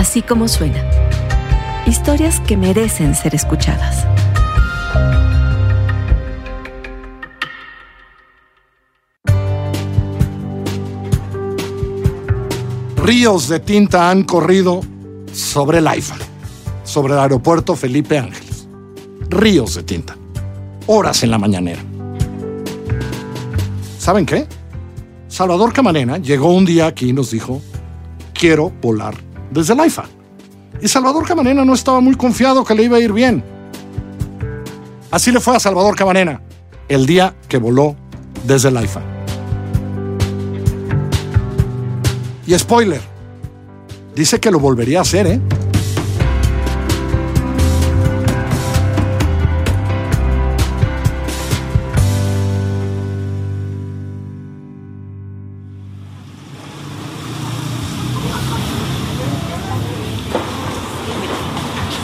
[0.00, 0.82] así como suena.
[1.86, 4.06] Historias que merecen ser escuchadas.
[12.96, 14.80] Ríos de tinta han corrido
[15.32, 16.16] sobre el AIFA,
[16.82, 18.66] sobre el aeropuerto Felipe Ángeles.
[19.28, 20.16] Ríos de tinta.
[20.86, 21.82] Horas en la mañanera.
[23.98, 24.46] ¿Saben qué?
[25.28, 27.60] Salvador Camarena llegó un día aquí y nos dijo,
[28.32, 30.04] quiero volar desde el AIFA.
[30.80, 33.44] Y Salvador Camarena no estaba muy confiado que le iba a ir bien.
[35.10, 36.40] Así le fue a Salvador Camarena
[36.88, 37.96] el día que voló
[38.44, 39.02] desde el AIFA.
[42.46, 43.00] Y spoiler,
[44.14, 45.40] dice que lo volvería a hacer, ¿eh?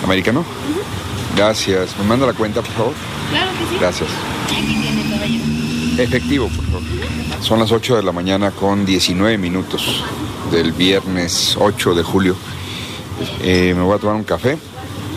[0.07, 0.45] ¿Americano?
[1.37, 1.99] Gracias.
[1.99, 2.95] ¿Me manda la cuenta, por favor?
[3.31, 3.77] Claro que sí.
[3.81, 4.09] Gracias.
[4.45, 5.45] Aquí tiene caballero.
[5.99, 6.83] Efectivo, por favor.
[7.41, 10.05] Son las 8 de la mañana con 19 minutos
[10.53, 12.37] del viernes 8 de julio.
[13.43, 14.57] Eh, me voy a tomar un café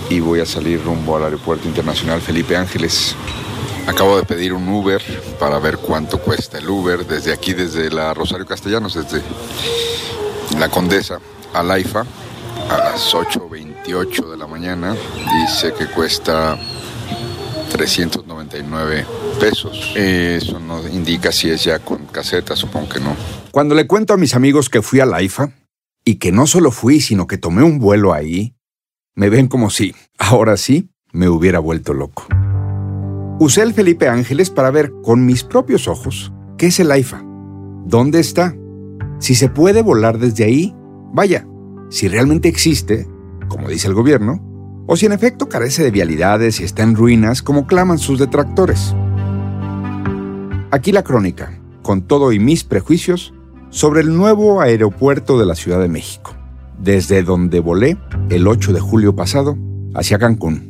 [0.09, 3.15] y voy a salir rumbo al Aeropuerto Internacional Felipe Ángeles.
[3.85, 5.01] Acabo de pedir un Uber
[5.39, 9.21] para ver cuánto cuesta el Uber desde aquí, desde la Rosario Castellanos, desde
[10.57, 11.19] la Condesa
[11.53, 12.05] a la IFA
[12.69, 14.95] a las 8.28 de la mañana.
[15.41, 16.57] Dice que cuesta
[17.71, 19.05] 399
[19.39, 19.93] pesos.
[19.95, 23.15] Eso no indica si es ya con caseta, supongo que no.
[23.51, 25.51] Cuando le cuento a mis amigos que fui a la IFA,
[26.05, 28.55] y que no solo fui, sino que tomé un vuelo ahí,
[29.15, 32.25] me ven como si, ahora sí, me hubiera vuelto loco.
[33.39, 37.23] Usé el Felipe Ángeles para ver con mis propios ojos qué es el AIFA,
[37.85, 38.55] dónde está,
[39.19, 40.75] si se puede volar desde ahí,
[41.13, 41.45] vaya,
[41.89, 43.07] si realmente existe,
[43.47, 44.41] como dice el gobierno,
[44.87, 48.95] o si en efecto carece de vialidades y está en ruinas como claman sus detractores.
[50.71, 53.33] Aquí la crónica, con todo y mis prejuicios,
[53.69, 56.35] sobre el nuevo aeropuerto de la Ciudad de México,
[56.79, 57.97] desde donde volé
[58.29, 59.57] el 8 de julio pasado
[59.93, 60.69] hacia Cancún.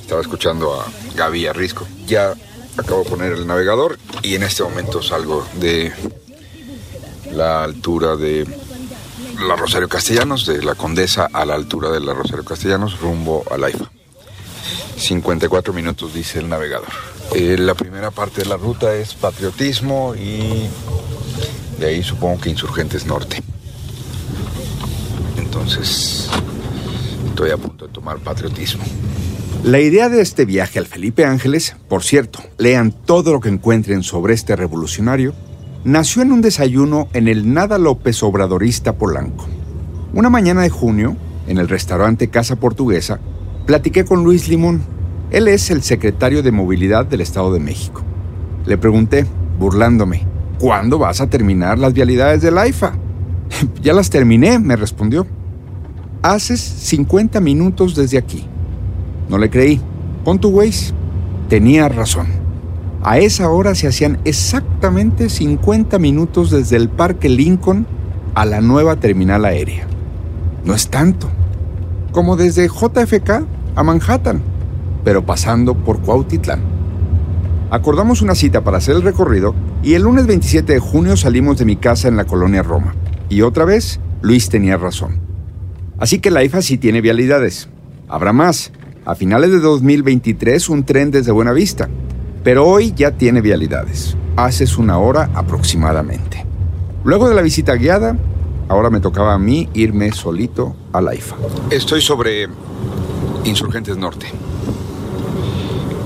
[0.00, 1.86] Estaba escuchando a Gaby Arrisco.
[2.06, 2.34] Ya
[2.78, 5.92] acabo de poner el navegador y en este momento salgo de
[7.32, 8.46] la altura de
[9.46, 13.58] la Rosario Castellanos, de la Condesa a la altura de la Rosario Castellanos, rumbo a
[13.58, 13.90] la IFA.
[14.96, 16.88] 54 minutos dice el navegador.
[17.34, 20.66] Eh, la primera parte de la ruta es patriotismo y
[21.78, 23.42] de ahí supongo que Insurgentes Norte.
[25.36, 26.28] Entonces
[27.28, 28.84] estoy a punto de tomar patriotismo.
[29.64, 34.04] La idea de este viaje al Felipe Ángeles, por cierto, lean todo lo que encuentren
[34.04, 35.34] sobre este revolucionario,
[35.84, 39.46] nació en un desayuno en el nada López Obradorista Polanco.
[40.14, 41.16] Una mañana de junio,
[41.48, 43.18] en el restaurante Casa Portuguesa,
[43.66, 44.80] platiqué con Luis Limón.
[45.32, 48.02] Él es el secretario de Movilidad del Estado de México.
[48.64, 49.26] Le pregunté,
[49.58, 50.24] burlándome,
[50.60, 52.94] ¿cuándo vas a terminar las vialidades del AIFA?
[53.82, 55.26] ya las terminé, me respondió.
[56.22, 58.46] Haces 50 minutos desde aquí.
[59.28, 59.80] No le creí.
[60.24, 60.92] Pon tu Waze.
[61.48, 62.26] Tenía razón.
[63.02, 67.86] A esa hora se hacían exactamente 50 minutos desde el Parque Lincoln
[68.34, 69.86] a la nueva terminal aérea.
[70.64, 71.28] No es tanto.
[72.12, 73.46] Como desde JFK
[73.76, 74.42] a Manhattan,
[75.04, 76.60] pero pasando por Cuautitlán.
[77.70, 81.64] Acordamos una cita para hacer el recorrido y el lunes 27 de junio salimos de
[81.64, 82.94] mi casa en la colonia Roma.
[83.28, 85.20] Y otra vez, Luis tenía razón.
[85.98, 87.68] Así que la IFA sí tiene vialidades.
[88.08, 88.72] Habrá más,
[89.08, 91.88] a finales de 2023 un tren desde Buenavista,
[92.44, 94.14] pero hoy ya tiene vialidades.
[94.36, 96.44] Haces una hora aproximadamente.
[97.04, 98.18] Luego de la visita guiada,
[98.68, 101.36] ahora me tocaba a mí irme solito a la IFA.
[101.70, 102.48] Estoy sobre
[103.44, 104.26] Insurgentes Norte.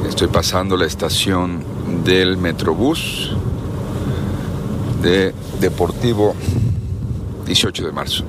[0.08, 1.64] Estoy pasando la estación
[2.04, 3.32] del Metrobús
[5.03, 6.36] de Deportivo
[7.47, 8.24] 18 de marzo.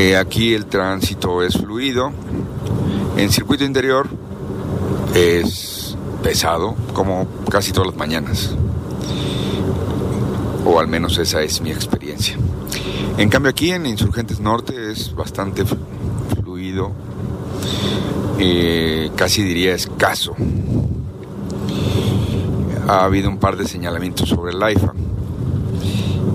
[0.00, 2.12] Eh, aquí el tránsito es fluido.
[3.16, 4.08] En circuito interior
[5.12, 8.54] es pesado, como casi todas las mañanas.
[10.64, 12.36] O al menos esa es mi experiencia.
[13.16, 16.92] En cambio aquí en Insurgentes Norte es bastante fluido,
[18.38, 20.36] eh, casi diría escaso.
[22.86, 24.94] Ha habido un par de señalamientos sobre el AIFA.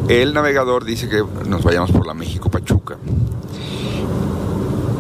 [0.09, 2.97] El navegador dice que nos vayamos por la México Pachuca.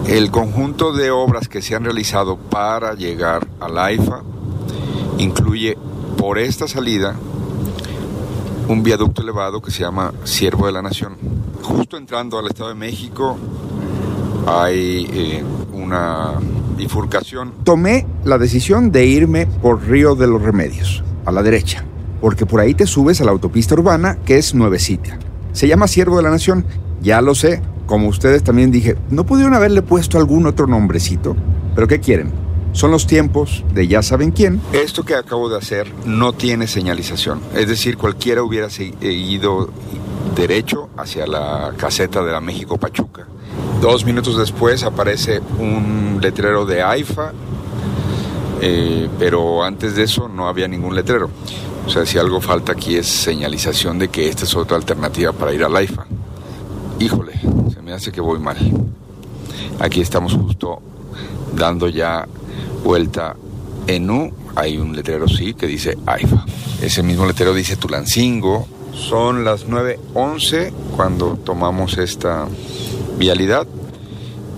[0.07, 4.21] El conjunto de obras que se han realizado para llegar a la AIFA
[5.17, 5.77] incluye
[6.17, 7.15] por esta salida
[8.67, 11.15] un viaducto elevado que se llama Siervo de la Nación.
[11.61, 13.37] Justo entrando al Estado de México
[14.45, 16.33] hay eh, una
[16.77, 17.53] bifurcación.
[17.63, 21.85] Tomé la decisión de irme por Río de los Remedios, a la derecha,
[22.19, 25.17] porque por ahí te subes a la autopista urbana que es nuevecita.
[25.53, 26.65] Se llama Siervo de la Nación,
[27.01, 27.61] ya lo sé,
[27.93, 31.35] como ustedes también dije, ¿no pudieron haberle puesto algún otro nombrecito?
[31.75, 32.31] ¿Pero qué quieren?
[32.71, 34.59] Son los tiempos de ya saben quién.
[34.73, 38.67] Esto que acabo de hacer no tiene señalización, es decir, cualquiera hubiera
[38.99, 39.69] ido
[40.35, 43.27] derecho hacia la caseta de la México Pachuca.
[43.79, 47.31] Dos minutos después aparece un letrero de AIFA,
[48.59, 51.29] eh, pero antes de eso no había ningún letrero.
[51.85, 55.53] O sea, si algo falta aquí es señalización de que esta es otra alternativa para
[55.53, 56.07] ir al AIFA.
[56.99, 57.33] Híjole,
[57.83, 58.57] me hace que voy mal.
[59.79, 60.81] Aquí estamos justo
[61.55, 62.27] dando ya
[62.83, 63.35] vuelta
[63.87, 64.31] en U.
[64.55, 66.45] Hay un letrero, sí, que dice AIFA.
[66.81, 68.67] Ese mismo letrero dice Tulancingo.
[68.93, 72.47] Son las 9.11 cuando tomamos esta
[73.17, 73.67] vialidad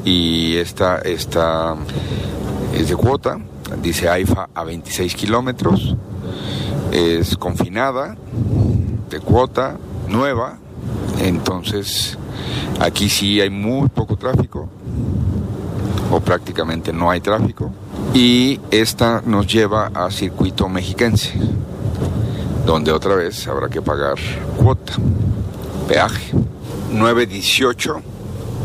[0.03, 1.75] y esta, esta
[2.73, 3.39] es de cuota.
[3.81, 5.95] Dice AIFA a 26 kilómetros.
[6.91, 8.15] Es confinada,
[9.09, 10.59] de cuota, nueva.
[11.19, 12.17] Entonces
[12.79, 14.67] Aquí sí hay muy poco tráfico
[16.11, 17.71] o prácticamente no hay tráfico
[18.13, 21.33] y esta nos lleva a circuito mexiquense
[22.65, 24.15] donde otra vez habrá que pagar
[24.57, 24.93] cuota,
[25.87, 26.33] peaje.
[26.91, 28.01] 918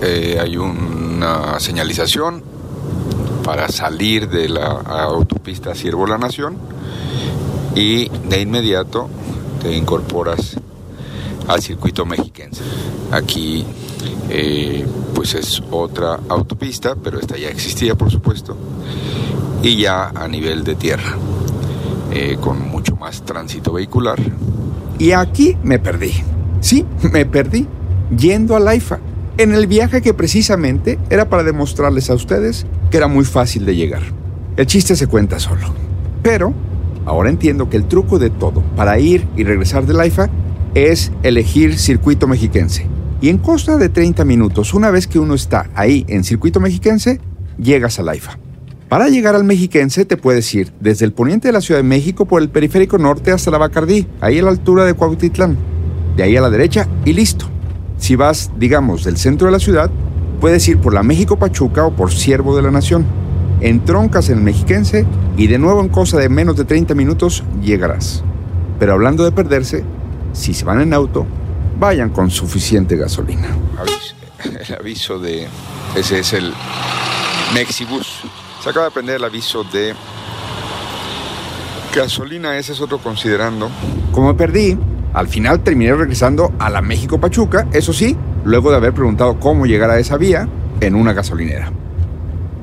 [0.03, 2.43] eh, hay una señalización
[3.44, 6.56] para salir de la autopista Siervo La Nación
[7.75, 9.08] y de inmediato
[9.62, 10.56] te incorporas
[11.50, 12.62] al circuito mexiquense.
[13.11, 13.64] Aquí
[14.29, 18.56] eh, pues es otra autopista, pero esta ya existía por supuesto,
[19.62, 21.17] y ya a nivel de tierra,
[22.12, 24.19] eh, con mucho más tránsito vehicular.
[24.99, 26.12] Y aquí me perdí,
[26.61, 27.67] sí, me perdí,
[28.17, 28.99] yendo a Laifa,
[29.38, 33.75] en el viaje que precisamente era para demostrarles a ustedes que era muy fácil de
[33.75, 34.03] llegar.
[34.56, 35.73] El chiste se cuenta solo.
[36.23, 36.53] Pero
[37.06, 40.29] ahora entiendo que el truco de todo para ir y regresar de Laifa
[40.75, 42.87] es elegir circuito mexiquense.
[43.20, 47.20] Y en costa de 30 minutos, una vez que uno está ahí en circuito mexiquense,
[47.58, 48.38] llegas a Laifa.
[48.88, 52.25] Para llegar al mexiquense te puedes ir desde el poniente de la Ciudad de México
[52.25, 55.56] por el periférico norte hasta la Bacardí, ahí a la altura de Cuautitlán.
[56.17, 57.46] De ahí a la derecha y listo.
[57.99, 59.90] Si vas, digamos, del centro de la ciudad,
[60.40, 63.05] puedes ir por la México Pachuca o por Siervo de la Nación.
[63.61, 65.06] Entroncas en el mexiquense
[65.37, 68.25] y de nuevo en cosa de menos de 30 minutos llegarás.
[68.78, 69.84] Pero hablando de perderse,
[70.32, 71.27] si se van en auto,
[71.79, 73.49] vayan con suficiente gasolina.
[74.69, 75.49] El aviso de...
[75.94, 76.55] Ese es el
[77.53, 78.23] Mexibus.
[78.62, 79.93] Se acaba de prender el aviso de
[81.94, 83.69] gasolina, ese es otro considerando.
[84.12, 84.79] Como perdí,
[85.12, 89.67] al final terminé regresando a la México Pachuca, eso sí, luego de haber preguntado cómo
[89.67, 90.49] llegar a esa vía
[90.81, 91.73] en una gasolinera.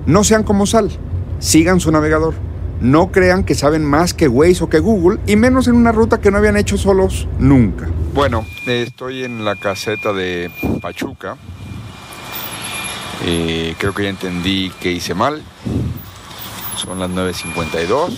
[0.05, 0.89] No sean como Sal,
[1.39, 2.33] sigan su navegador.
[2.79, 6.21] No crean que saben más que Waze o que Google, y menos en una ruta
[6.21, 7.87] que no habían hecho solos nunca.
[8.13, 10.51] Bueno, estoy en la caseta de
[10.81, 11.37] Pachuca.
[13.25, 15.41] Eh, creo que ya entendí que hice mal.
[16.75, 18.15] Son las 9.52.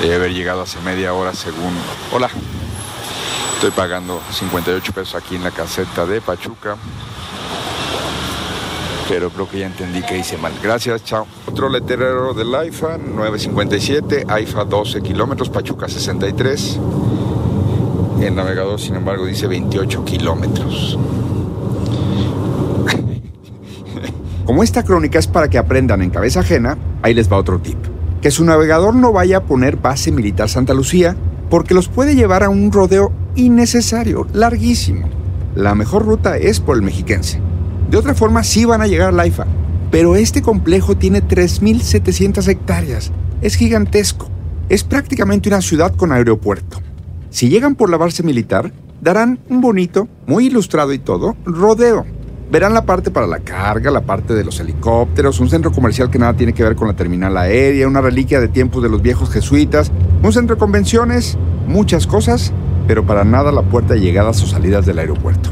[0.00, 1.74] Debe haber llegado hace media hora según...
[2.12, 2.30] Hola.
[3.54, 6.76] Estoy pagando 58 pesos aquí en la caseta de Pachuca
[9.08, 10.52] pero creo que ya entendí que hice mal.
[10.62, 11.26] Gracias, chao.
[11.46, 16.78] Otro letrero del AIFA, 957, AIFA 12 kilómetros, Pachuca 63.
[18.20, 20.98] El navegador, sin embargo, dice 28 kilómetros.
[24.46, 27.78] Como esta crónica es para que aprendan en cabeza ajena, ahí les va otro tip.
[28.22, 31.16] Que su navegador no vaya a poner base militar Santa Lucía,
[31.50, 35.08] porque los puede llevar a un rodeo innecesario, larguísimo.
[35.54, 37.45] La mejor ruta es por el mexiquense.
[37.90, 39.46] De otra forma, sí van a llegar a Laifa,
[39.90, 43.12] pero este complejo tiene 3.700 hectáreas.
[43.42, 44.28] Es gigantesco.
[44.68, 46.80] Es prácticamente una ciudad con aeropuerto.
[47.30, 52.04] Si llegan por la base militar, darán un bonito, muy ilustrado y todo, rodeo.
[52.50, 56.18] Verán la parte para la carga, la parte de los helicópteros, un centro comercial que
[56.18, 59.30] nada tiene que ver con la terminal aérea, una reliquia de tiempos de los viejos
[59.30, 61.36] jesuitas, un centro de convenciones,
[61.68, 62.52] muchas cosas,
[62.86, 65.50] pero para nada la puerta de llegadas o salidas del aeropuerto.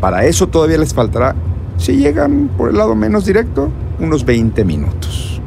[0.00, 1.34] Para eso todavía les faltará
[1.78, 5.40] si llegan por el lado menos directo, unos 20 minutos.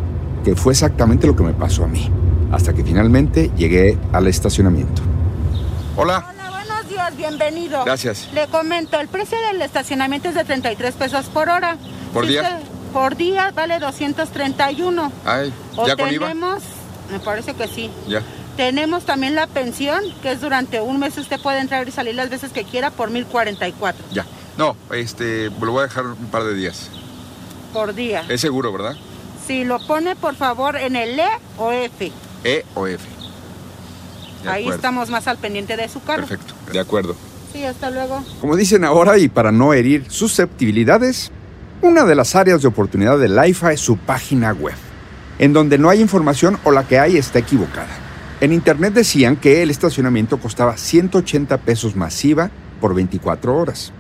[0.44, 2.10] Que fue exactamente lo que me pasó a mí.
[2.52, 5.02] Hasta que finalmente llegué al estacionamiento.
[5.98, 6.26] Hola.
[6.30, 7.84] Hola, buenos días, bienvenido.
[7.86, 8.30] Gracias.
[8.34, 11.78] Le comento, el precio del estacionamiento es de 33 pesos por hora.
[12.14, 12.42] ¿Por Si día?
[12.42, 15.12] usted- por día vale 231.
[15.26, 16.28] Ay, O ¿ya con IVA?
[16.30, 16.64] tenemos,
[17.12, 17.90] me parece que sí.
[18.08, 18.22] Ya.
[18.56, 22.30] Tenemos también la pensión, que es durante un mes usted puede entrar y salir las
[22.30, 24.26] veces que quiera por 1044 Ya.
[24.58, 26.90] No, este, lo voy a dejar un par de días.
[27.74, 28.24] por día.
[28.30, 28.96] Es seguro, ¿verdad?
[29.46, 32.12] Si lo pone por favor en el E o F,
[32.44, 33.04] E o F.
[34.44, 34.76] De ahí acuerdo.
[34.78, 36.26] estamos más al pendiente de su carro.
[36.26, 37.16] Perfecto, de acuerdo.
[37.52, 38.24] Sí, hasta luego.
[38.42, 41.32] Como dicen ahora, y para no herir susceptibilidades,
[41.82, 44.76] una de las áreas de oportunidad de Laifa es su página web,
[45.40, 47.90] en donde no hay información o la que hay está equivocada.
[48.42, 52.50] En internet decían que el estacionamiento costaba 180 pesos masiva
[52.82, 53.92] por 24 horas.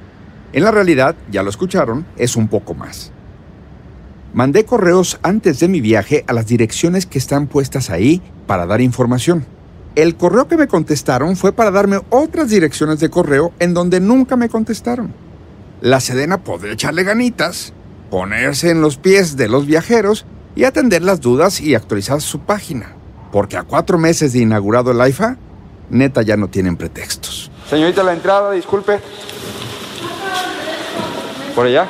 [0.55, 3.11] En la realidad, ya lo escucharon, es un poco más.
[4.33, 8.79] Mandé correos antes de mi viaje a las direcciones que están puestas ahí para dar
[8.79, 9.45] información.
[9.95, 14.37] El correo que me contestaron fue para darme otras direcciones de correo en donde nunca
[14.37, 15.13] me contestaron.
[15.81, 17.73] La Sedena podría echarle ganitas,
[18.09, 22.93] ponerse en los pies de los viajeros y atender las dudas y actualizar su página.
[23.33, 25.35] Porque a cuatro meses de inaugurado el AIFA,
[25.89, 27.51] neta ya no tienen pretextos.
[27.69, 29.01] Señorita, la entrada, disculpe.
[31.55, 31.87] ¿Por allá?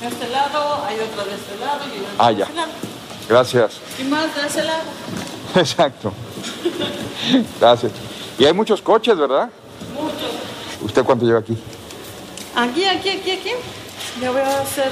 [0.00, 2.44] De este lado, hay otra de este lado y Ah, de ya.
[2.44, 2.72] este lado.
[3.28, 3.72] Gracias.
[4.00, 4.82] Y más de ese lado.
[5.54, 6.12] Exacto.
[7.60, 7.92] Gracias.
[8.38, 9.48] Y hay muchos coches, ¿verdad?
[9.94, 10.82] Muchos.
[10.82, 11.56] ¿Usted cuánto lleva aquí?
[12.56, 13.50] Aquí, aquí, aquí, aquí.
[14.20, 14.90] Ya voy a hacer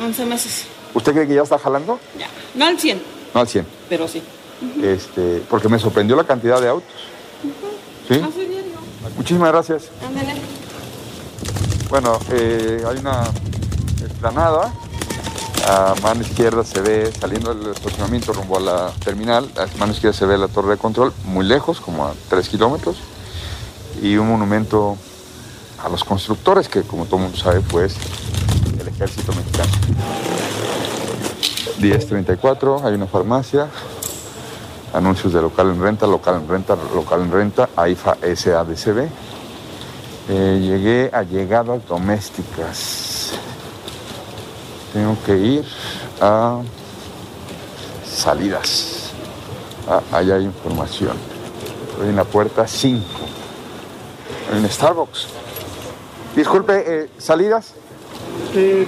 [0.00, 0.66] 11 meses.
[0.92, 1.98] ¿Usted cree que ya está jalando?
[2.18, 2.28] Ya.
[2.54, 3.02] No al 100,
[3.34, 3.66] No al 100.
[3.88, 4.22] pero sí.
[4.82, 6.90] Este, porque me sorprendió la cantidad de autos.
[8.08, 8.14] ¿Sí?
[8.16, 8.72] Así diario.
[9.16, 9.84] Muchísimas gracias.
[10.06, 10.34] Ándale.
[11.88, 13.24] Bueno, eh, hay una
[14.02, 14.72] explanada.
[15.66, 20.16] A mano izquierda se ve, saliendo del estacionamiento rumbo a la terminal, a mano izquierda
[20.16, 22.96] se ve la torre de control, muy lejos, como a 3 kilómetros,
[24.02, 24.96] y un monumento
[25.84, 27.96] a los constructores, que como todo el mundo sabe, pues
[28.80, 29.70] el ejército mexicano.
[31.78, 33.68] 1034, hay una farmacia,
[34.94, 39.08] anuncios de local en renta, local en renta, local en renta, AIFA SADCB.
[40.28, 43.32] Eh, llegué a llegadas domésticas.
[44.92, 45.64] Tengo que ir
[46.20, 46.60] a
[48.06, 49.10] salidas.
[49.88, 51.16] Ah, ahí hay información.
[51.92, 53.02] Estoy en la puerta 5.
[54.54, 55.26] En Starbucks.
[56.36, 57.72] Disculpe, eh, ¿salidas?
[58.54, 58.86] Eh,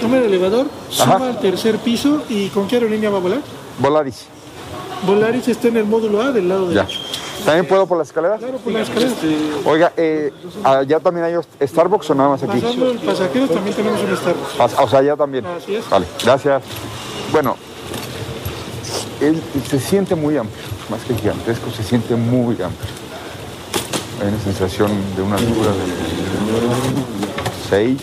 [0.00, 0.66] tome el elevador,
[1.00, 1.16] Ajá.
[1.18, 3.40] suba al tercer piso y ¿con qué aerolínea va a volar?
[3.78, 4.26] Volaris.
[5.06, 6.82] Volaris está en el módulo A del lado Ya.
[6.82, 7.00] derecho.
[7.44, 8.36] ¿También puedo por la escalera?
[8.36, 9.12] Claro, por la escalera.
[9.64, 10.32] Oiga, eh,
[10.64, 12.60] ¿allá también hay Starbucks o nada más aquí?
[12.60, 14.60] Pasando el pasajero también tenemos un Starbucks.
[14.78, 15.46] Ah, O sea, allá también.
[15.46, 15.88] Así es.
[15.88, 16.62] Vale, gracias.
[17.32, 17.56] Bueno,
[19.20, 22.90] él se siente muy amplio, más que gigantesco, se siente muy amplio.
[24.20, 25.76] Hay una sensación de una altura de
[27.70, 27.98] 6,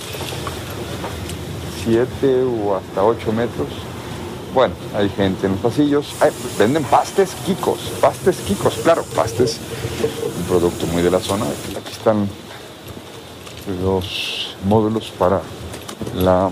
[1.83, 3.67] 7 o hasta 8 metros.
[4.53, 6.13] Bueno, hay gente en los pasillos.
[6.19, 9.57] Ay, venden pastes quicos, pastes quicos, claro, pastes,
[10.37, 11.45] un producto muy de la zona.
[11.45, 12.27] Aquí están
[13.83, 15.41] los módulos para
[16.15, 16.49] la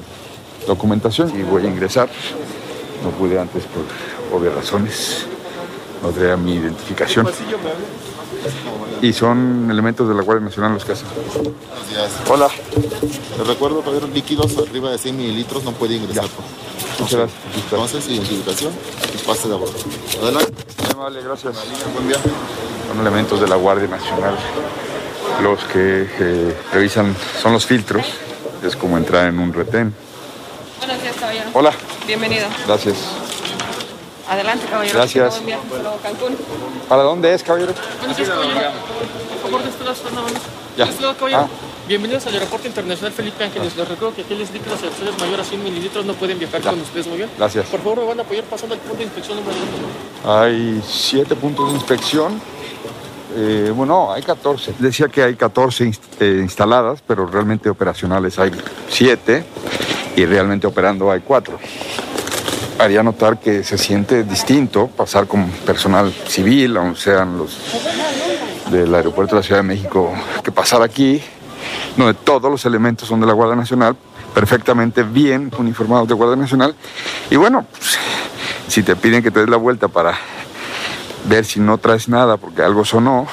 [0.67, 2.09] documentación y voy a ingresar.
[3.03, 5.25] No pude antes por obvias razones.
[6.03, 7.27] No traía mi identificación.
[9.01, 11.07] Y son elementos de la Guardia Nacional los que hacen.
[11.33, 12.11] Buenos días.
[12.29, 12.49] Hola,
[13.37, 16.25] Les recuerdo que los líquidos arriba de 100 mililitros no puede ingresar.
[16.99, 17.39] Muchas gracias.
[17.55, 18.73] Entonces, identificación
[19.13, 19.73] y pase de bordo.
[20.21, 20.53] Adelante.
[20.83, 21.55] Muy amable, gracias.
[21.93, 22.17] Buen día.
[22.87, 24.35] Son elementos de la Guardia Nacional
[25.41, 28.05] los que eh, revisan, son los filtros.
[28.63, 29.93] Es como entrar en un retén.
[30.79, 31.49] Buenos días, caballero.
[31.53, 31.71] Hola,
[32.07, 32.47] Bienvenido.
[32.65, 32.97] gracias.
[34.27, 34.97] Adelante, caballero.
[34.97, 35.33] Gracias.
[35.35, 35.63] Buen viaje.
[36.01, 36.37] Cancún.
[36.89, 37.73] ¿Para dónde es, caballero?
[37.99, 38.71] Buenos días, caballero.
[39.41, 39.95] Por favor, de este lado.
[40.77, 40.85] Ya.
[40.85, 41.41] De este lado, caballero.
[41.41, 41.74] Ah.
[41.87, 43.75] Bienvenidos al Aeropuerto Internacional Felipe Ángeles.
[43.77, 46.71] Les recuerdo que aquellos líquidos accesorios mayores a 100 mililitros no pueden viajar Ya.
[46.71, 47.29] con ustedes, muy bien.
[47.37, 47.67] Gracias.
[47.67, 49.55] Por favor, me van a apoyar pasando al punto de inspección número
[50.23, 50.35] 2.
[50.35, 52.41] Hay siete puntos de inspección.
[53.37, 54.73] Eh, bueno, hay 14.
[54.79, 58.51] Decía que hay 14 inst- eh, instaladas, pero realmente operacionales hay
[58.89, 59.43] 7
[60.15, 61.59] y realmente operando hay 4.
[62.79, 67.55] Haría notar que se siente distinto pasar con personal civil, aunque sean los
[68.71, 70.11] del aeropuerto de la Ciudad de México,
[70.43, 71.21] que pasar aquí,
[71.97, 73.95] donde todos los elementos son de la Guardia Nacional,
[74.33, 76.75] perfectamente bien uniformados de Guardia Nacional.
[77.29, 77.97] Y bueno, pues,
[78.67, 80.17] si te piden que te des la vuelta para
[81.27, 83.27] ver si no traes nada porque algo sonó,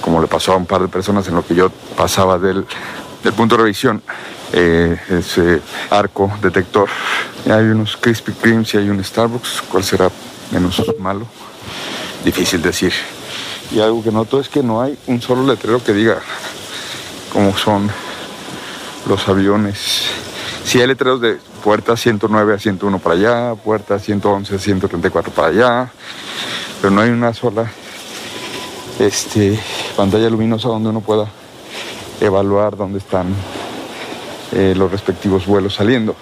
[0.00, 2.66] como le pasó a un par de personas en lo que yo pasaba del,
[3.22, 4.02] del punto de revisión,
[4.52, 6.88] eh, ese arco detector.
[7.46, 10.10] Hay unos Krispy Kremes y hay un Starbucks, ¿cuál será
[10.50, 11.26] menos malo?
[12.24, 12.92] Difícil decir.
[13.70, 16.18] Y algo que noto es que no hay un solo letrero que diga
[17.32, 17.90] cómo son
[19.08, 20.06] los aviones.
[20.64, 25.48] Sí hay letreros de puerta 109 a 101 para allá, puerta 111 a 134 para
[25.48, 25.92] allá,
[26.80, 27.70] pero no hay una sola
[28.98, 29.58] este,
[29.96, 31.26] pantalla luminosa donde uno pueda
[32.20, 33.34] evaluar dónde están
[34.52, 36.14] eh, los respectivos vuelos saliendo.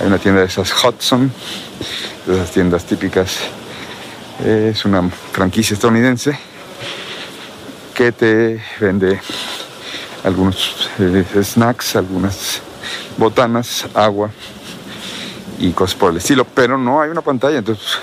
[0.00, 1.32] Hay una tienda de esas Hudson,
[2.26, 3.38] de esas tiendas típicas.
[4.44, 6.38] Es una franquicia estadounidense
[7.94, 9.20] que te vende
[10.24, 12.60] algunos eh, snacks, algunas
[13.16, 14.30] botanas, agua
[15.58, 16.44] y cosas por el estilo.
[16.44, 17.98] Pero no hay una pantalla, entonces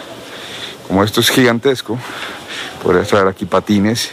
[0.88, 1.98] como esto es gigantesco,
[2.82, 4.12] podría traer aquí patines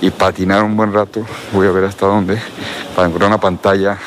[0.00, 1.24] y patinar un buen rato.
[1.52, 2.40] Voy a ver hasta dónde
[2.94, 3.98] para encontrar una pantalla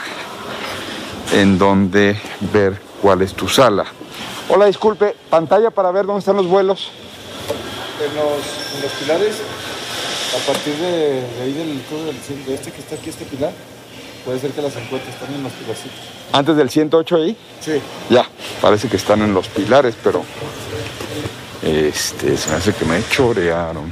[1.32, 2.20] en donde
[2.54, 3.86] ver cuál es tu sala.
[4.48, 6.92] Hola, disculpe, pantalla para ver dónde están los vuelos.
[8.00, 9.42] En los, en los pilares,
[10.36, 13.52] a partir de, de ahí del todo del de este que está aquí, este pilar,
[14.26, 16.00] puede ser que las encuentres están en los pilarcitos.
[16.32, 17.82] Antes del 108 ahí, Sí.
[18.10, 18.26] ya,
[18.62, 20.24] parece que están en los pilares, pero
[21.64, 23.92] este, se me hace que me chorearon.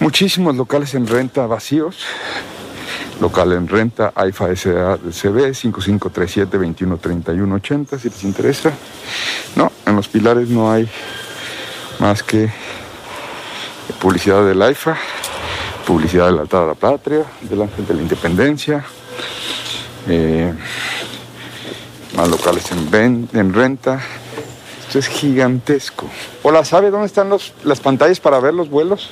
[0.00, 1.96] Muchísimos locales en renta vacíos.
[3.20, 8.70] Local en renta, AIFA SADCB 5537-213180, si les interesa.
[9.56, 10.88] No, en los pilares no hay
[11.98, 12.48] más que
[14.00, 14.96] publicidad del AIFA,
[15.86, 18.84] publicidad del altar de la patria, del ángel de la independencia,
[20.08, 20.52] eh,
[22.16, 24.00] más locales en, ven- en renta.
[24.86, 26.06] Esto es gigantesco.
[26.42, 29.10] Hola, ¿sabe dónde están los, las pantallas para ver los vuelos?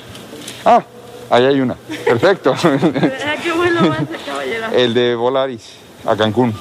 [0.65, 0.83] Ah,
[1.29, 1.75] ahí hay una.
[2.05, 2.53] Perfecto.
[2.53, 2.57] ¿A
[3.43, 3.81] qué vuelo
[4.25, 4.67] caballero?
[4.73, 5.73] El de Volaris,
[6.05, 6.53] a Cancún.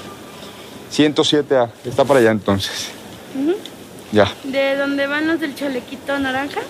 [0.93, 2.91] 107A, está para allá entonces.
[4.13, 4.31] Ya.
[4.45, 6.61] De donde van los del chalequito naranja,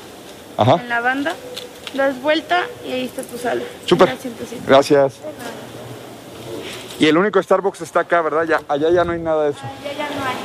[0.57, 0.77] Ajá.
[0.81, 1.35] en la banda,
[1.95, 3.63] das vuelta y ahí está tu sala.
[3.85, 4.09] Súper.
[4.09, 4.65] En la 107.
[4.67, 5.15] Gracias.
[6.99, 8.45] Y el único Starbucks está acá, ¿verdad?
[8.45, 9.61] Ya, allá ya no hay nada de eso.
[9.85, 10.37] Ya, ya no hay.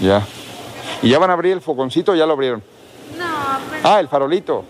[0.00, 0.26] Ya.
[1.02, 2.62] ¿Y ya van a abrir el fogoncito o ya lo abrieron?
[3.18, 3.26] No,
[3.70, 3.88] pero...
[3.88, 4.64] Ah, el farolito.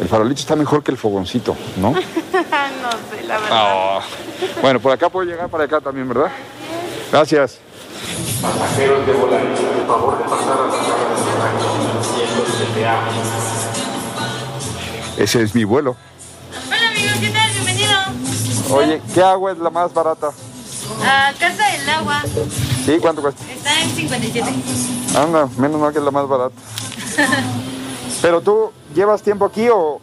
[0.00, 1.90] El farolito está mejor que el fogoncito, ¿no?
[1.92, 3.50] no sé, la verdad.
[3.50, 4.00] Ah.
[4.60, 6.30] Bueno, por acá puedo llegar para acá también, ¿verdad?
[7.10, 7.58] Gracias.
[8.40, 11.71] Pasajeros de Volaris, por favor de pasar a la
[12.74, 13.20] sala de
[15.16, 15.22] 107A.
[15.22, 15.96] Ese es mi vuelo.
[16.68, 17.50] Hola amigos, ¿qué tal?
[17.52, 17.92] Bienvenido.
[18.70, 20.28] Oye, ¿qué agua es la más barata?
[21.04, 22.22] A Casa del Agua
[22.84, 22.98] ¿Sí?
[23.00, 23.42] ¿Cuánto cuesta?
[23.52, 24.50] está en 57.
[25.16, 26.54] Anda, menos mal que es la más barata.
[28.20, 30.00] Pero tú, ¿llevas tiempo aquí o,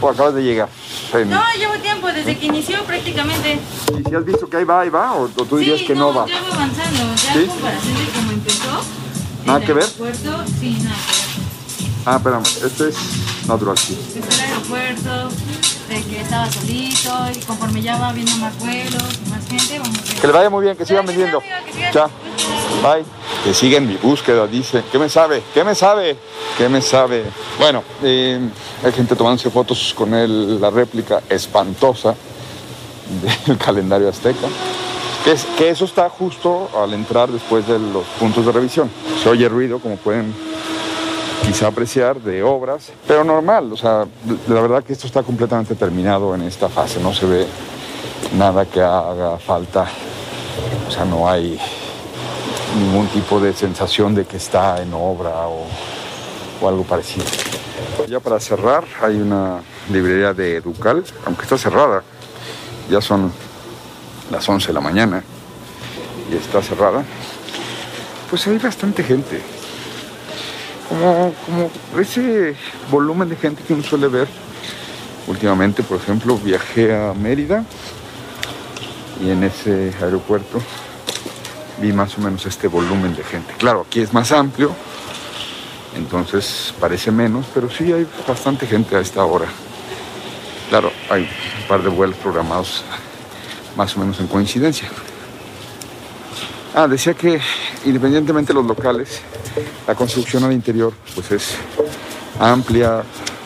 [0.00, 0.68] o acabas de llegar?
[1.14, 3.58] En- No, llevo tiempo, desde que inició prácticamente.
[3.98, 5.12] ¿Y si has visto que ahí va, ahí va?
[5.14, 6.26] ¿O, tú dirías sí, que no, va?
[6.26, 7.14] ya va avanzando.
[7.14, 7.38] Ya ¿Sí?
[7.40, 8.82] en comparación de cómo empezó.
[9.46, 9.84] ¿Nada que ver?
[9.84, 11.22] aeropuerto, sí, nada que
[12.04, 12.96] Ah, espérame, este es
[13.46, 13.94] natural, sí.
[13.94, 14.16] ver.
[14.24, 15.28] Empezó el aeropuerto,
[15.88, 19.98] de que estaba solito y conforme ya va viendo más vuelos y más gente, vamos
[19.98, 20.20] a ver.
[20.20, 21.40] Que le vaya muy bien, que sigan vendiendo.
[21.92, 22.10] Chao.
[22.82, 23.04] Bye.
[23.44, 24.82] Que sigan mi búsqueda, dice.
[24.90, 25.42] ¿Qué me sabe?
[25.54, 26.16] ¿Qué me sabe?
[26.58, 27.24] ¿Qué me sabe?
[27.58, 28.40] Bueno, eh,
[28.84, 32.14] hay gente tomándose fotos con el- la réplica espantosa
[33.46, 34.46] del calendario azteca.
[35.24, 38.90] Que, es- que eso está justo al entrar después de los puntos de revisión.
[39.22, 40.34] Se oye ruido, como pueden
[41.46, 43.72] quizá apreciar, de obras, pero normal.
[43.72, 44.06] O sea,
[44.48, 47.00] la verdad que esto está completamente terminado en esta fase.
[47.00, 47.46] No se ve
[48.36, 49.86] nada que haga falta.
[50.88, 51.58] O sea, no hay
[52.78, 55.66] ningún tipo de sensación de que está en obra o,
[56.60, 57.24] o algo parecido.
[58.08, 62.02] Ya para cerrar, hay una librería de Educal, aunque está cerrada,
[62.90, 63.32] ya son
[64.32, 65.22] las 11 de la mañana
[66.32, 67.04] y está cerrada,
[68.30, 69.40] pues hay bastante gente.
[70.88, 72.56] Como, como ese
[72.90, 74.26] volumen de gente que uno suele ver
[75.26, 77.64] últimamente, por ejemplo, viajé a Mérida
[79.22, 80.60] y en ese aeropuerto
[81.80, 83.52] vi más o menos este volumen de gente.
[83.58, 84.74] Claro, aquí es más amplio,
[85.94, 89.46] entonces parece menos, pero sí hay bastante gente a esta hora.
[90.70, 92.82] Claro, hay un par de vuelos programados
[93.76, 94.88] más o menos en coincidencia.
[96.74, 97.40] Ah, decía que
[97.84, 99.20] independientemente de los locales,
[99.86, 101.54] la construcción al interior pues es
[102.40, 103.02] amplia,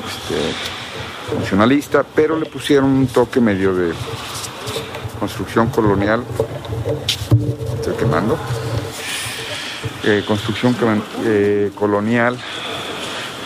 [0.06, 3.92] este, funcionalista, pero le pusieron un toque medio de
[5.18, 6.22] construcción colonial.
[7.74, 8.38] Estoy quemando.
[10.04, 10.76] Eh, construcción
[11.24, 12.38] eh, colonial.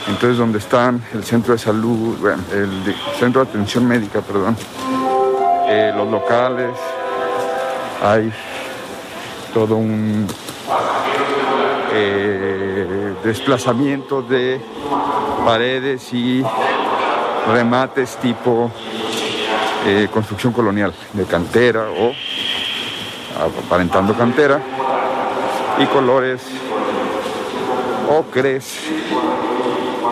[0.08, 2.16] Entonces, donde están el centro de salud,
[2.52, 4.56] el centro de atención médica, perdón,
[5.72, 6.72] eh, los locales,
[8.02, 8.32] hay
[9.54, 10.26] todo un
[11.92, 14.60] eh, desplazamiento de
[15.44, 16.44] paredes y
[17.52, 18.68] remates tipo
[19.86, 22.12] eh, construcción colonial, de cantera o
[23.64, 24.60] aparentando cantera
[25.78, 26.42] y colores
[28.08, 28.76] ocres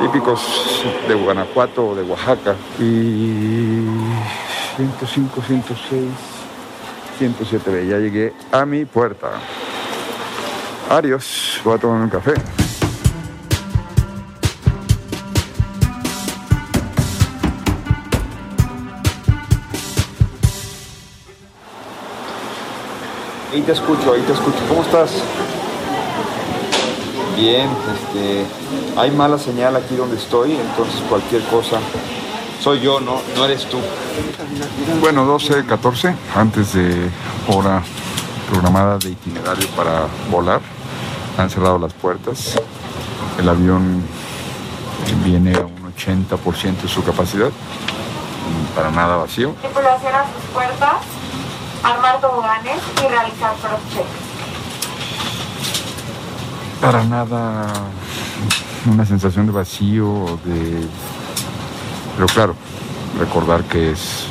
[0.01, 2.55] típicos de Guanajuato o de Oaxaca.
[2.79, 3.68] Y
[4.79, 6.09] 105, 106,
[7.19, 7.87] 107.
[7.89, 9.33] Ya llegué a mi puerta.
[10.89, 12.35] Adiós, voy a tomar un café.
[23.53, 24.59] Ahí te escucho, ahí te escucho.
[24.69, 25.11] ¿Cómo estás?
[27.37, 28.47] Bien, este,
[28.97, 31.81] hay mala señal aquí donde estoy, entonces cualquier cosa.
[32.61, 33.79] Soy yo, no, no eres tú.
[35.01, 37.09] Bueno, 12, 14, antes de
[37.49, 37.83] hora
[38.51, 40.61] programada de itinerario para volar.
[41.37, 42.59] Han cerrado las puertas.
[43.39, 44.03] El avión
[45.25, 47.51] viene a un 80% de su capacidad,
[48.75, 49.55] para nada vacío.
[49.61, 50.97] Tripulación a sus puertas,
[51.83, 53.55] armar toboganes y realizar.
[56.81, 57.67] Para nada
[58.87, 60.87] una sensación de vacío, de...
[62.19, 62.57] Pero claro,
[63.17, 64.27] recordar que es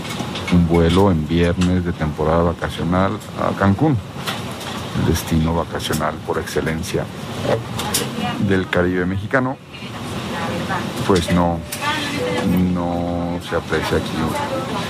[0.51, 3.95] un vuelo en viernes de temporada vacacional a Cancún,
[4.99, 7.05] el destino vacacional por excelencia
[8.45, 9.55] del Caribe mexicano,
[11.07, 11.59] pues no,
[12.73, 14.17] no se aprecia aquí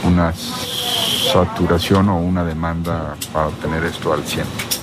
[0.03, 4.76] una saturación o una demanda para obtener esto al 100.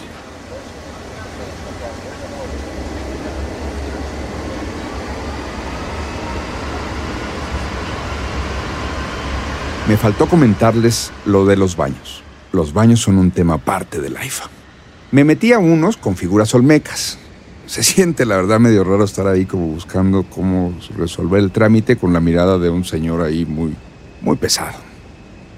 [9.87, 12.23] Me faltó comentarles lo de los baños.
[12.53, 14.49] Los baños son un tema aparte del AIFA.
[15.11, 17.19] Me metí a unos con figuras olmecas.
[17.67, 22.15] Se siente, la verdad, medio raro estar ahí como buscando cómo resolver el trámite con
[22.15, 23.77] la mirada de un señor ahí muy,
[24.23, 24.79] muy pesado.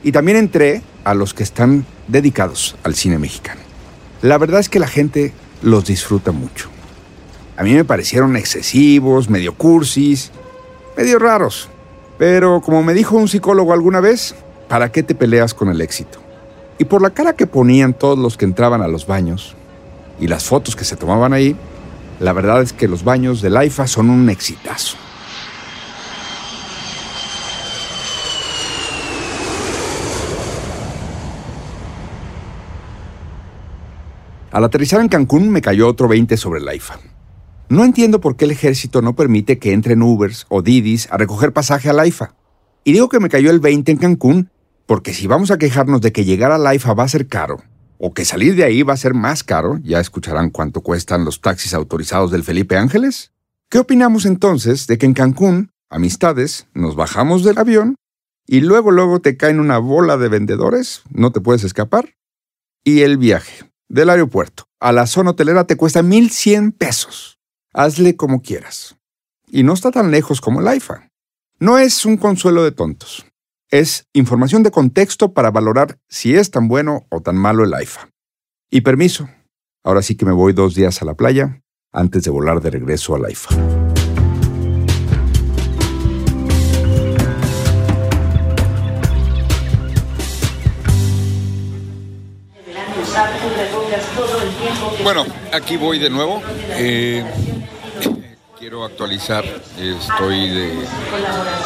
[0.02, 3.60] Y también entré a los que están dedicados al cine mexicano.
[4.22, 6.68] La verdad es que la gente los disfruta mucho.
[7.56, 10.32] A mí me parecieron excesivos, medio cursis,
[10.96, 11.68] medio raros.
[12.18, 14.34] Pero como me dijo un psicólogo alguna vez,
[14.68, 16.18] ¿para qué te peleas con el éxito?
[16.78, 19.54] Y por la cara que ponían todos los que entraban a los baños
[20.18, 21.56] y las fotos que se tomaban ahí,
[22.20, 24.96] la verdad es que los baños del AIFA son un exitazo.
[34.52, 36.98] Al aterrizar en Cancún me cayó otro 20 sobre el AIFA.
[37.68, 41.52] No entiendo por qué el ejército no permite que entren Ubers o Didis a recoger
[41.52, 42.36] pasaje al AIFA.
[42.84, 44.50] Y digo que me cayó el 20 en Cancún
[44.86, 47.60] porque si vamos a quejarnos de que llegar al AIFA va a ser caro,
[47.98, 51.40] o que salir de ahí va a ser más caro, ya escucharán cuánto cuestan los
[51.40, 53.32] taxis autorizados del Felipe Ángeles.
[53.68, 57.96] ¿Qué opinamos entonces de que en Cancún, amistades, nos bajamos del avión
[58.46, 62.14] y luego luego te caen una bola de vendedores, no te puedes escapar?
[62.84, 67.35] Y el viaje del aeropuerto a la zona hotelera te cuesta 1.100 pesos
[67.76, 68.96] hazle como quieras.
[69.48, 71.10] Y no está tan lejos como el AIFA.
[71.60, 73.26] No es un consuelo de tontos.
[73.70, 78.08] Es información de contexto para valorar si es tan bueno o tan malo el AIFA.
[78.70, 79.28] Y permiso,
[79.84, 81.62] ahora sí que me voy dos días a la playa
[81.92, 83.54] antes de volar de regreso al AIFA.
[95.02, 96.42] Bueno, aquí voy de nuevo.
[96.70, 97.24] Eh,
[98.58, 99.44] quiero actualizar.
[99.78, 100.48] Estoy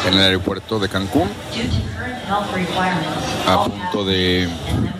[0.05, 1.29] en el aeropuerto de Cancún
[3.47, 4.47] a punto de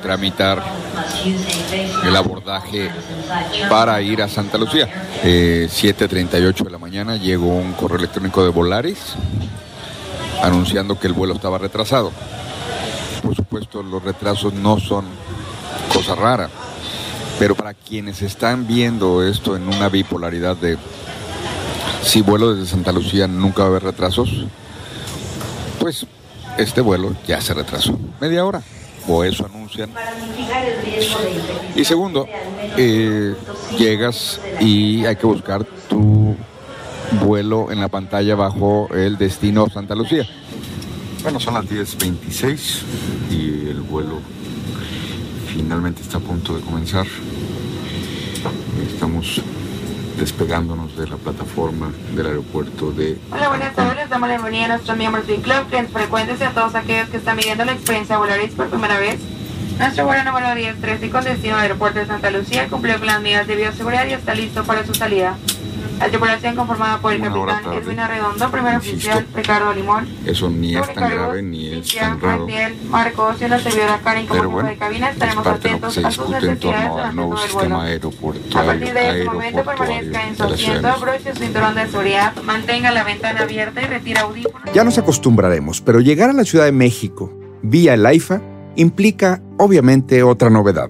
[0.01, 0.63] tramitar
[2.03, 2.89] el abordaje
[3.69, 4.87] para ir a Santa Lucía.
[5.23, 9.15] 7.38 eh, de la mañana llegó un correo electrónico de Volaris
[10.41, 12.11] anunciando que el vuelo estaba retrasado.
[13.21, 15.05] Por supuesto, los retrasos no son
[15.93, 16.49] cosa rara
[17.41, 20.77] pero para quienes están viendo esto en una bipolaridad de
[22.03, 24.45] si vuelo desde Santa Lucía nunca va a haber retrasos,
[25.79, 26.05] pues
[26.57, 28.61] este vuelo ya se retrasó media hora,
[29.07, 29.91] o eso anuncian.
[31.75, 32.27] Y segundo,
[32.77, 33.35] eh,
[33.77, 36.35] llegas y hay que buscar tu
[37.23, 40.25] vuelo en la pantalla bajo el destino Santa Lucía.
[41.23, 42.81] Bueno, son las 10.26
[43.31, 44.19] y el vuelo
[45.53, 47.05] finalmente está a punto de comenzar.
[48.91, 49.41] Estamos
[50.17, 53.17] despegándonos de la plataforma del aeropuerto de...
[53.31, 53.95] Hola, buenas tardes.
[53.95, 57.37] Les damos la bienvenida a nuestros miembros del club, frecuentes a todos aquellos que están
[57.37, 59.19] viviendo la experiencia Volaris por primera vez.
[59.77, 63.47] Nuestro vuelo número 1013 con destino al aeropuerto de Santa Lucía cumplió con las medidas
[63.47, 65.37] de bioseguridad y está listo para su salida.
[66.01, 67.77] La tripulación conformada por el Una capitán tarde.
[67.77, 72.21] Edwin Arredondo, primer oficial Ricardo Limón, Eso ni es tan grave ni es Cintia, tan
[72.21, 72.47] raro.
[72.89, 76.37] Marcos y la servidora Karen como bueno, de cabina es estaremos atentos a sus discute
[76.37, 77.77] en necesidades torno al nuevo sistema vuelo.
[77.77, 81.87] A aeroportuario, partir de este momento aeroportuario permanezca en su asiento, abroche su cinturón de
[81.87, 84.73] seguridad, mantenga la ventana abierta y retire audífonos.
[84.73, 88.41] Ya nos acostumbraremos, pero llegar a la Ciudad de México vía el AIFA
[88.75, 90.89] implica, obviamente, otra novedad.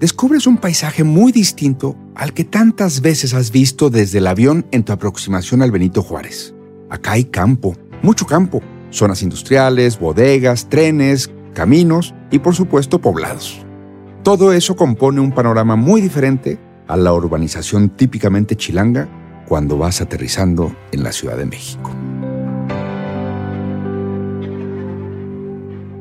[0.00, 4.82] Descubres un paisaje muy distinto al que tantas veces has visto desde el avión en
[4.82, 6.54] tu aproximación al Benito Juárez.
[6.88, 13.60] Acá hay campo, mucho campo, zonas industriales, bodegas, trenes, caminos y por supuesto poblados.
[14.22, 16.58] Todo eso compone un panorama muy diferente
[16.88, 19.06] a la urbanización típicamente chilanga
[19.46, 21.90] cuando vas aterrizando en la Ciudad de México.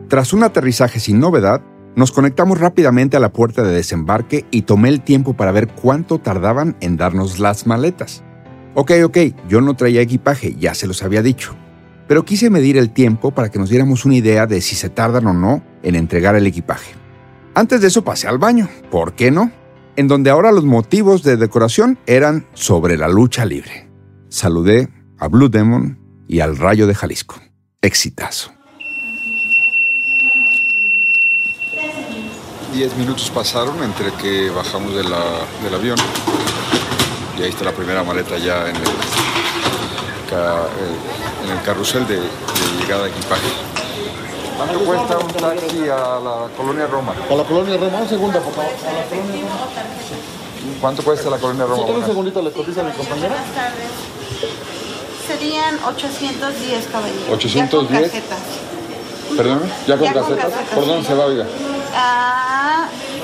[0.08, 1.62] Tras un aterrizaje sin novedad,
[2.00, 6.18] nos conectamos rápidamente a la puerta de desembarque y tomé el tiempo para ver cuánto
[6.18, 8.24] tardaban en darnos las maletas.
[8.74, 9.18] Ok, ok,
[9.50, 11.58] yo no traía equipaje, ya se los había dicho.
[12.08, 15.28] Pero quise medir el tiempo para que nos diéramos una idea de si se tardan
[15.28, 16.94] o no en entregar el equipaje.
[17.54, 19.52] Antes de eso pasé al baño, ¿por qué no?
[19.98, 23.90] En donde ahora los motivos de decoración eran sobre la lucha libre.
[24.30, 27.36] Saludé a Blue Demon y al Rayo de Jalisco.
[27.82, 28.59] Exitazo.
[32.74, 35.98] Diez minutos pasaron entre que bajamos de la- del avión
[37.38, 38.88] y ahí está la primera maleta ya en el, eh,
[41.46, 42.28] en el carrusel de, de
[42.80, 43.48] llegada de equipaje.
[44.58, 47.14] ¿Cuánto cuesta un taxi a la colonia Roma?
[47.30, 48.70] A la colonia Roma, un segundo, por favor.
[48.72, 50.78] A la colonia Roma.
[50.82, 51.82] ¿Cuánto cuesta la colonia Roma?
[51.82, 52.08] un Buenas.
[52.08, 53.30] segundito, le cotiza a mi compañera.
[53.30, 53.90] Buenas tardes.
[55.28, 57.30] Serían 810 caballeros.
[57.32, 57.62] 810.
[57.62, 58.40] Ya con casetas.
[59.38, 60.52] Perdóname, ya con Ya con casetas.
[60.76, 61.46] ¿Por dónde se va, oiga?
[61.96, 62.49] Ah,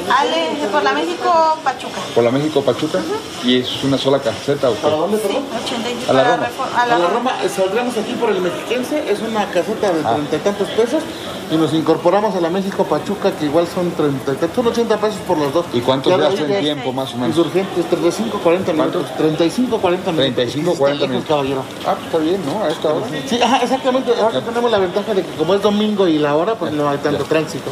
[0.10, 2.00] Ale, por la México Pachuca.
[2.14, 3.00] ¿Por la México Pachuca?
[3.44, 4.82] ¿Y es una sola caseta o qué?
[4.82, 5.44] ¿Para dónde, perdón?
[5.66, 6.48] 85 A la para Roma.
[6.76, 7.32] A A la la Roma.
[7.32, 10.14] Roma, eh, saldremos aquí por el Mexiquense, es una caseta de Ah.
[10.14, 11.04] treinta y tantos pesos
[11.52, 14.98] y nos incorporamos a la México Pachuca que igual son treinta y tantos, son 80
[14.98, 15.66] pesos por los dos.
[15.74, 17.36] ¿Y cuántos Ya de días en ya- tiempo, más o menos?
[17.38, 19.00] Insurgentes, 35, 40 ¿Cuánto?
[19.00, 19.18] minutos.
[19.18, 20.34] 35, 40 minutos.
[20.36, 21.30] 35, Está 40 lejos, minutos.
[21.30, 21.64] caballero.
[21.86, 22.64] Ah, pues está bien, ¿no?
[22.64, 23.06] A esta hora.
[23.28, 24.12] Sí, ajá, exactamente.
[24.22, 26.98] Ahora tenemos la ventaja de que como es domingo y la hora, pues no hay
[27.00, 27.72] tanto tránsito.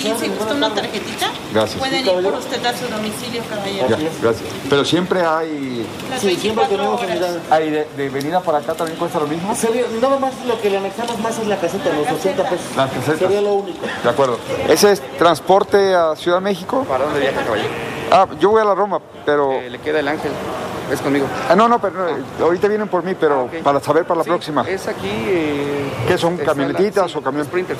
[0.00, 1.78] Y si gusta una tarjetita, Gracias.
[1.78, 3.88] pueden ir por usted a su domicilio, caballero.
[3.88, 4.48] Ya, gracias.
[4.68, 5.86] Pero siempre hay...
[6.10, 7.42] Las Sí, siempre 24 tenemos unidades.
[7.50, 9.54] ¿Hay de, de venida para acá también cuesta lo mismo?
[9.54, 12.66] Sería- nada más lo que le anexamos más es la caseta, los 80 pesos.
[12.76, 13.18] Las casetas.
[13.18, 13.78] Sería lo único.
[14.02, 14.38] De acuerdo.
[14.68, 16.84] ¿Ese es transporte a Ciudad de México?
[16.88, 17.68] ¿Para dónde viaja, caballero?
[18.10, 19.52] Ah, yo voy a la Roma, pero...
[19.52, 20.32] Eh, le queda el ángel.
[20.90, 21.26] Es conmigo.
[21.48, 23.62] Ah, no, no, pero no, eh, ahorita vienen por mí, pero Ah, ok.
[23.62, 24.62] para saber para la Sí, próxima.
[24.68, 25.06] Es aquí.
[25.08, 27.46] eh, ¿Qué son, camionetitas la- o camiones?
[27.46, 27.78] Sprinters.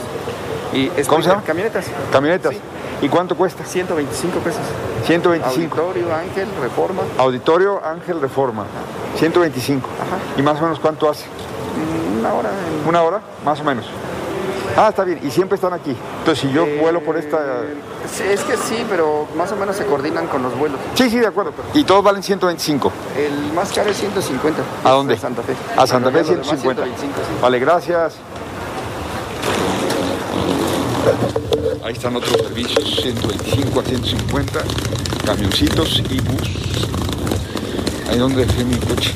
[0.72, 1.42] Y ¿Cómo se llama?
[1.44, 1.87] Camionetas.
[2.12, 2.52] Camionetas.
[2.52, 2.61] Sí.
[3.02, 3.64] ¿Y cuánto cuesta?
[3.64, 4.61] 125 pesos.
[5.06, 5.80] 125.
[5.80, 7.02] Auditorio, ángel, reforma.
[7.18, 8.64] Auditorio Ángel Reforma.
[9.16, 9.88] 125.
[9.88, 10.16] Ajá.
[10.38, 11.24] ¿Y más o menos cuánto hace?
[11.26, 12.50] Mm, Una hora.
[12.50, 13.20] en- ¿Una hora?
[13.44, 13.87] Más o menos.
[14.76, 15.18] Ah, está bien.
[15.22, 15.96] Y siempre están aquí.
[16.20, 17.38] Entonces, si yo Eh, vuelo por esta...
[18.30, 20.78] Es que sí, pero más o menos se coordinan con los vuelos.
[20.94, 21.52] Sí, sí, de acuerdo.
[21.74, 22.92] Y todos valen 125.
[23.16, 24.62] El más caro es 150.
[24.85, 25.14] ¿A dónde?
[25.14, 25.54] A Santa Fe.
[25.76, 26.83] A Santa Fe Pero ya los demás 150.
[26.85, 27.42] 125, sí.
[27.42, 28.14] Vale, gracias.
[31.90, 34.61] Ahí están otros servicios, 125 a 150,
[35.26, 36.48] camioncitos y bus.
[38.09, 39.12] Ahí donde dejé mi coche.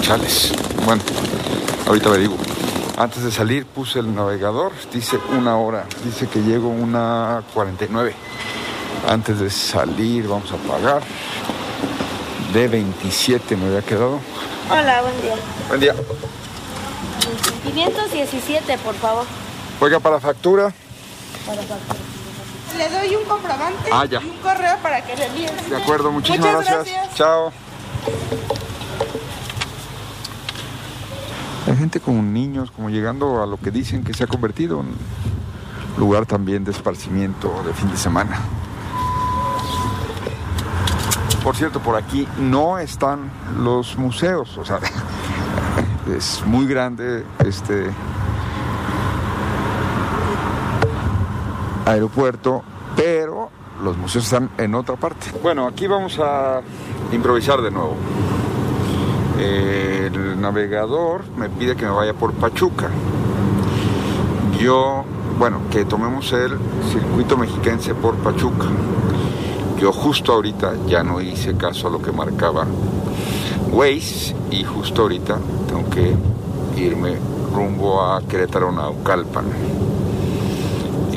[0.00, 0.50] Chales.
[0.86, 1.02] Bueno,
[1.86, 2.38] ahorita averiguo.
[2.96, 8.14] Antes de salir puse el navegador, dice una hora, dice que llego una 49.
[9.06, 11.02] Antes de salir vamos a pagar.
[12.54, 14.20] De 27 me había quedado.
[14.70, 15.34] Hola, buen día.
[15.68, 15.94] Buen día.
[17.74, 19.26] 517, por favor.
[19.80, 20.72] Oiga, para factura.
[21.46, 21.98] Para factura.
[22.76, 24.20] Le doy un comprobante Ah, ya.
[24.20, 25.50] y un correo para que le envíen.
[25.68, 26.94] De acuerdo, muchísimas Muchas gracias.
[26.94, 27.14] gracias.
[27.16, 27.52] Chao.
[31.66, 34.88] Hay gente con niños, como llegando a lo que dicen que se ha convertido en
[35.98, 38.38] lugar también de esparcimiento de fin de semana.
[41.42, 44.78] Por cierto, por aquí no están los museos, o sea,
[46.16, 47.90] es muy grande este
[51.92, 52.62] aeropuerto,
[52.96, 53.50] pero
[53.82, 55.26] los museos están en otra parte.
[55.42, 56.60] Bueno, aquí vamos a
[57.12, 57.96] improvisar de nuevo.
[59.38, 62.90] El navegador me pide que me vaya por Pachuca.
[64.58, 65.04] Yo,
[65.38, 66.58] bueno, que tomemos el
[66.90, 68.66] circuito mexiquense por Pachuca.
[69.78, 72.66] Yo justo ahorita ya no hice caso a lo que marcaba
[73.70, 76.16] Waze y justo ahorita tengo que
[76.76, 77.16] irme
[77.54, 79.44] rumbo a Querétaro, Naucalpan.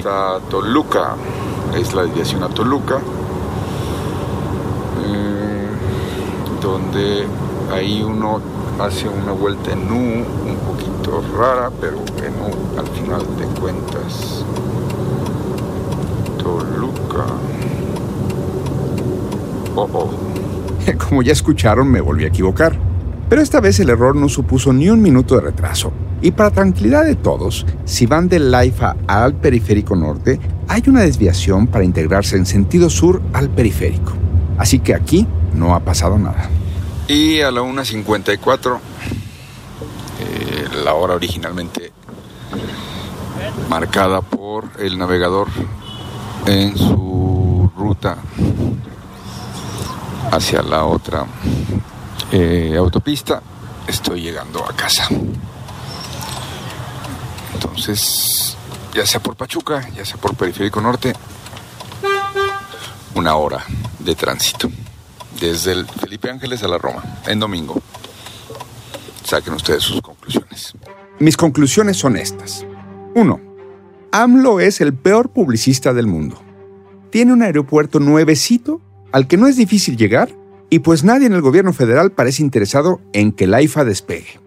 [0.01, 1.15] Está Toluca,
[1.77, 2.97] es la desviación a Toluca.
[5.05, 5.67] Eh,
[6.59, 7.27] donde
[7.71, 8.41] ahí uno
[8.79, 14.43] hace una vuelta en U un poquito rara, pero en U al final de cuentas.
[16.39, 17.25] Toluca.
[19.75, 20.09] Oh, oh.
[21.09, 22.75] Como ya escucharon, me volví a equivocar.
[23.29, 25.91] Pero esta vez el error no supuso ni un minuto de retraso.
[26.21, 31.67] Y para tranquilidad de todos, si van del Laifa al periférico norte, hay una desviación
[31.67, 34.13] para integrarse en sentido sur al periférico.
[34.57, 36.49] Así que aquí no ha pasado nada.
[37.07, 38.79] Y a la 1.54,
[40.19, 41.91] eh, la hora originalmente
[43.69, 45.47] marcada por el navegador
[46.45, 48.17] en su ruta
[50.31, 51.25] hacia la otra
[52.31, 53.41] eh, autopista,
[53.87, 55.07] estoy llegando a casa.
[57.71, 58.57] Entonces,
[58.93, 61.13] ya sea por Pachuca, ya sea por Periférico Norte,
[63.15, 63.63] una hora
[63.99, 64.69] de tránsito.
[65.39, 67.81] Desde el Felipe Ángeles a la Roma, en domingo.
[69.23, 70.73] Saquen ustedes sus conclusiones.
[71.19, 72.65] Mis conclusiones son estas.
[73.15, 73.39] 1.
[74.11, 76.41] AMLO es el peor publicista del mundo.
[77.09, 78.81] Tiene un aeropuerto nuevecito
[79.13, 80.29] al que no es difícil llegar
[80.69, 84.41] y pues nadie en el gobierno federal parece interesado en que el AIFA despegue.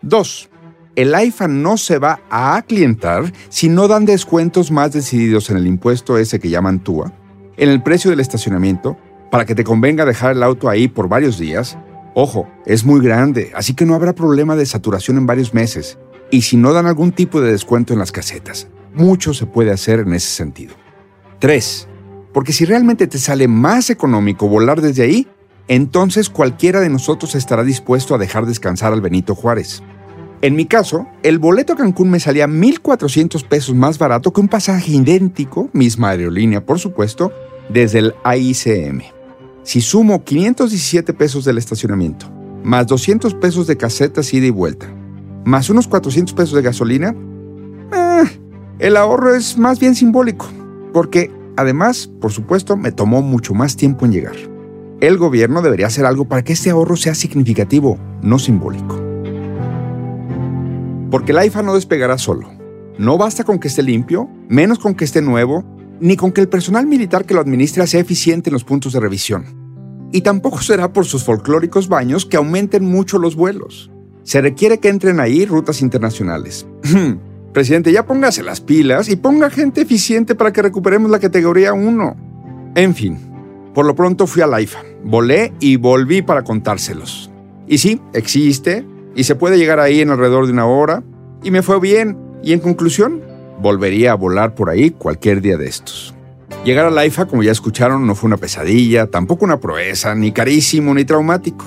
[0.00, 0.48] 2.
[0.96, 5.66] El AIFA no se va a aclientar si no dan descuentos más decididos en el
[5.66, 7.12] impuesto ese que llaman TUA,
[7.56, 8.96] en el precio del estacionamiento,
[9.28, 11.76] para que te convenga dejar el auto ahí por varios días.
[12.14, 15.98] Ojo, es muy grande, así que no habrá problema de saturación en varios meses.
[16.30, 20.00] Y si no dan algún tipo de descuento en las casetas, mucho se puede hacer
[20.00, 20.74] en ese sentido.
[21.40, 21.88] 3.
[22.32, 25.26] Porque si realmente te sale más económico volar desde ahí,
[25.66, 29.82] entonces cualquiera de nosotros estará dispuesto a dejar descansar al Benito Juárez.
[30.44, 34.48] En mi caso, el boleto a Cancún me salía 1.400 pesos más barato que un
[34.48, 37.32] pasaje idéntico, misma aerolínea por supuesto,
[37.70, 39.00] desde el AICM.
[39.62, 42.30] Si sumo 517 pesos del estacionamiento,
[42.62, 44.86] más 200 pesos de casetas ida y vuelta,
[45.46, 47.16] más unos 400 pesos de gasolina,
[47.94, 48.24] eh,
[48.80, 50.46] el ahorro es más bien simbólico,
[50.92, 54.36] porque además, por supuesto, me tomó mucho más tiempo en llegar.
[55.00, 59.03] El gobierno debería hacer algo para que este ahorro sea significativo, no simbólico.
[61.14, 62.50] Porque el AIFA no despegará solo.
[62.98, 65.64] No basta con que esté limpio, menos con que esté nuevo,
[66.00, 68.98] ni con que el personal militar que lo administra sea eficiente en los puntos de
[68.98, 70.08] revisión.
[70.10, 73.92] Y tampoco será por sus folclóricos baños que aumenten mucho los vuelos.
[74.24, 76.66] Se requiere que entren ahí rutas internacionales.
[77.52, 82.72] Presidente, ya póngase las pilas y ponga gente eficiente para que recuperemos la categoría 1.
[82.74, 83.20] En fin,
[83.72, 87.30] por lo pronto fui a la IFA, volé y volví para contárselos.
[87.68, 91.02] Y sí, existe, y se puede llegar ahí en alrededor de una hora,
[91.42, 93.22] y me fue bien, y en conclusión,
[93.60, 96.14] volvería a volar por ahí cualquier día de estos.
[96.64, 100.32] Llegar a la IFA, como ya escucharon, no fue una pesadilla, tampoco una proeza, ni
[100.32, 101.66] carísimo, ni traumático.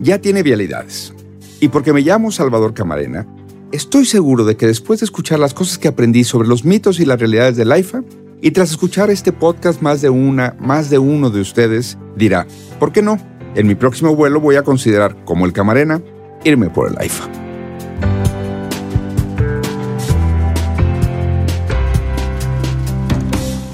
[0.00, 1.12] Ya tiene vialidades.
[1.60, 3.26] Y porque me llamo Salvador Camarena,
[3.72, 7.04] estoy seguro de que después de escuchar las cosas que aprendí sobre los mitos y
[7.04, 8.04] las realidades de la IFA,
[8.40, 12.46] y tras escuchar este podcast más de una, más de uno de ustedes dirá,
[12.78, 13.18] ¿por qué no?
[13.56, 16.00] En mi próximo vuelo voy a considerar, como el Camarena,
[16.48, 17.28] irme por el AIFA.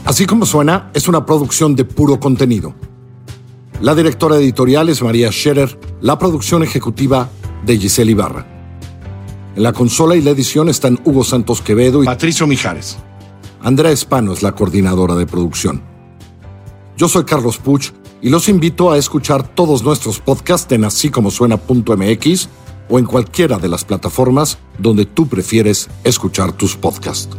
[0.04, 2.74] Así como suena, es una producción de puro contenido.
[3.80, 7.28] La directora editorial es María Scherer, la producción ejecutiva
[7.64, 8.46] de Giselle Ibarra.
[9.56, 12.98] En la consola y la edición están Hugo Santos Quevedo y Patricio Mijares.
[13.62, 15.82] Andrea Espano es la coordinadora de producción.
[16.96, 21.30] Yo soy Carlos Puch y los invito a escuchar todos nuestros podcasts en así como
[21.30, 22.48] suena.mx
[22.88, 27.36] o en cualquiera de las plataformas donde tú prefieres escuchar tus podcasts.